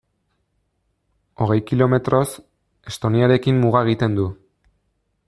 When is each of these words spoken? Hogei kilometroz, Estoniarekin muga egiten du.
Hogei 1.43 1.57
kilometroz, 1.71 2.25
Estoniarekin 2.93 3.63
muga 3.67 3.83
egiten 3.89 4.21
du. 4.21 4.27